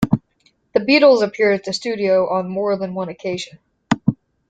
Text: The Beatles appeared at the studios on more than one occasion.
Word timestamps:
The 0.73 0.79
Beatles 0.79 1.21
appeared 1.21 1.59
at 1.59 1.63
the 1.63 1.73
studios 1.73 2.27
on 2.31 2.49
more 2.49 2.75
than 2.75 2.95
one 2.95 3.07
occasion. 3.09 3.59